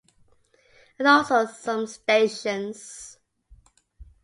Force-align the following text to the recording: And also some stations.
And 0.97 1.07
also 1.07 1.45
some 1.45 1.85
stations. 1.85 3.19